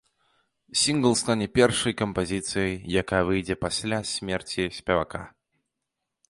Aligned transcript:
Сінгл 0.83 1.11
стане 1.19 1.47
першай 1.57 1.93
кампазіцыяй, 2.01 2.73
якая 3.03 3.21
выйдзе 3.29 3.55
пасля 3.67 3.99
смерці 4.15 4.61
спевака. 4.81 5.21